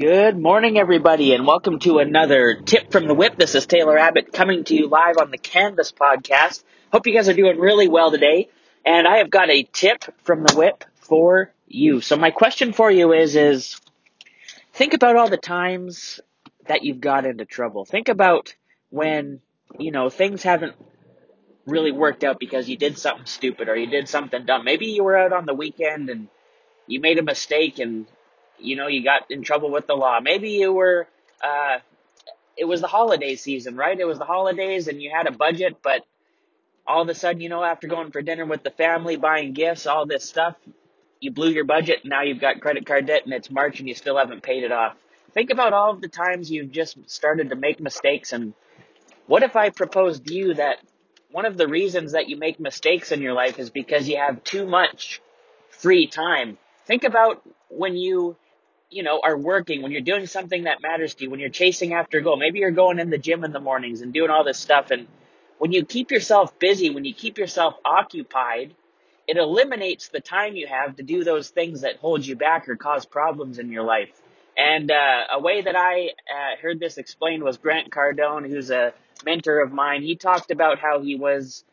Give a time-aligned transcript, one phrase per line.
[0.00, 3.36] Good morning, everybody, and welcome to another tip from the whip.
[3.36, 6.64] This is Taylor Abbott coming to you live on the Canvas podcast.
[6.90, 8.48] Hope you guys are doing really well today.
[8.82, 12.00] And I have got a tip from the whip for you.
[12.00, 13.78] So my question for you is, is
[14.72, 16.18] think about all the times
[16.66, 17.84] that you've got into trouble.
[17.84, 18.54] Think about
[18.88, 19.42] when,
[19.78, 20.76] you know, things haven't
[21.66, 24.64] really worked out because you did something stupid or you did something dumb.
[24.64, 26.28] Maybe you were out on the weekend and
[26.86, 28.06] you made a mistake and
[28.62, 30.20] you know you got in trouble with the law.
[30.20, 31.06] Maybe you were
[31.42, 31.78] uh
[32.56, 33.98] it was the holiday season, right?
[33.98, 36.04] It was the holidays and you had a budget, but
[36.86, 39.86] all of a sudden, you know, after going for dinner with the family, buying gifts,
[39.86, 40.56] all this stuff,
[41.20, 43.88] you blew your budget and now you've got credit card debt and it's March and
[43.88, 44.96] you still haven't paid it off.
[45.32, 48.52] Think about all of the times you've just started to make mistakes and
[49.26, 50.78] what if I proposed to you that
[51.30, 54.42] one of the reasons that you make mistakes in your life is because you have
[54.42, 55.22] too much
[55.70, 56.58] free time.
[56.86, 58.36] Think about when you,
[58.90, 61.94] you know, are working, when you're doing something that matters to you, when you're chasing
[61.94, 62.36] after a goal.
[62.36, 64.90] Maybe you're going in the gym in the mornings and doing all this stuff.
[64.90, 65.06] And
[65.58, 68.74] when you keep yourself busy, when you keep yourself occupied,
[69.28, 72.76] it eliminates the time you have to do those things that hold you back or
[72.76, 74.10] cause problems in your life.
[74.56, 78.92] And uh, a way that I uh, heard this explained was Grant Cardone, who's a
[79.24, 80.02] mentor of mine.
[80.02, 81.64] He talked about how he was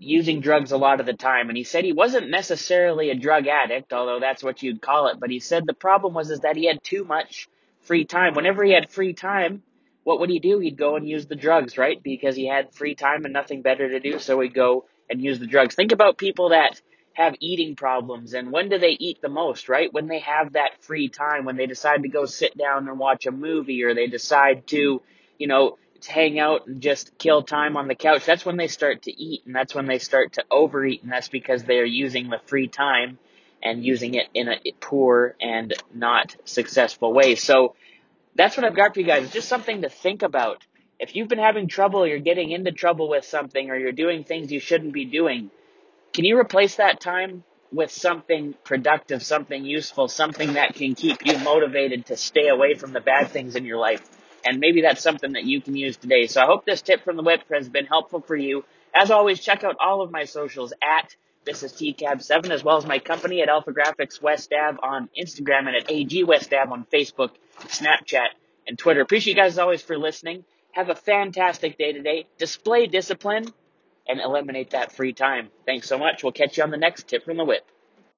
[0.00, 3.46] using drugs a lot of the time and he said he wasn't necessarily a drug
[3.46, 6.56] addict although that's what you'd call it but he said the problem was is that
[6.56, 7.48] he had too much
[7.82, 8.34] free time.
[8.34, 9.62] Whenever he had free time
[10.02, 10.58] what would he do?
[10.58, 12.02] He'd go and use the drugs right?
[12.02, 15.38] Because he had free time and nothing better to do so he'd go and use
[15.38, 15.74] the drugs.
[15.74, 16.80] Think about people that
[17.12, 19.92] have eating problems and when do they eat the most right?
[19.92, 23.26] When they have that free time when they decide to go sit down and watch
[23.26, 25.02] a movie or they decide to
[25.36, 29.02] you know hang out and just kill time on the couch, that's when they start
[29.02, 32.28] to eat and that's when they start to overeat and that's because they are using
[32.28, 33.18] the free time
[33.62, 37.34] and using it in a poor and not successful way.
[37.34, 37.74] So
[38.34, 39.24] that's what I've got for you guys.
[39.24, 40.64] It's just something to think about.
[40.98, 44.52] If you've been having trouble, you're getting into trouble with something or you're doing things
[44.52, 45.50] you shouldn't be doing,
[46.12, 51.38] can you replace that time with something productive, something useful, something that can keep you
[51.38, 54.02] motivated to stay away from the bad things in your life?
[54.44, 56.26] And maybe that's something that you can use today.
[56.26, 58.64] So I hope this tip from the whip has been helpful for you.
[58.94, 61.14] As always, check out all of my socials at
[61.44, 65.68] this is TCAB7 as well as my company at Alpha Graphics West Ave on Instagram
[65.68, 67.30] and at AG West Ave on Facebook,
[67.60, 68.28] Snapchat,
[68.66, 69.00] and Twitter.
[69.00, 70.44] Appreciate you guys as always for listening.
[70.72, 72.26] Have a fantastic day today.
[72.36, 73.46] Display discipline
[74.06, 75.48] and eliminate that free time.
[75.64, 76.22] Thanks so much.
[76.22, 77.66] We'll catch you on the next tip from the whip.